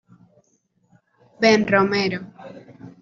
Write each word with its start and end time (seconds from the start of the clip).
Ben 1.41 1.61
Romero. 1.73 2.19